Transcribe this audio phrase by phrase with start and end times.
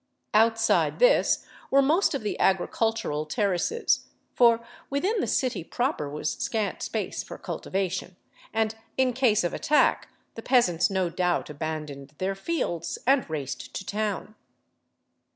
[0.33, 6.31] Outside this were most of the agricultural ter races, for within the city proper was
[6.41, 8.15] scant space for cultivation,
[8.51, 13.85] and in case of attack the peasants no doubt abandoned their fields and raced to
[13.85, 14.33] town.